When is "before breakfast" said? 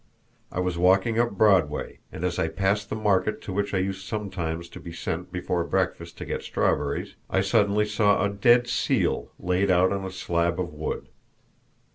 5.31-6.17